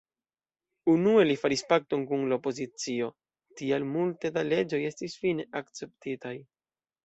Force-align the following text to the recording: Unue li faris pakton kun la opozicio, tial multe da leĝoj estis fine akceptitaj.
Unue 0.93 1.25
li 1.31 1.35
faris 1.41 1.63
pakton 1.73 2.07
kun 2.13 2.25
la 2.33 2.39
opozicio, 2.41 3.11
tial 3.61 3.87
multe 3.93 4.35
da 4.41 4.47
leĝoj 4.55 4.83
estis 4.93 5.23
fine 5.23 5.49
akceptitaj. 5.65 6.37